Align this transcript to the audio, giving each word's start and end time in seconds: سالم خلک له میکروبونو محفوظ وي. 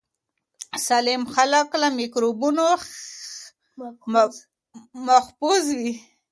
سالم 0.87 1.23
خلک 1.33 1.69
له 1.81 1.87
میکروبونو 1.99 2.65
محفوظ 5.07 5.63
وي. 5.77 5.93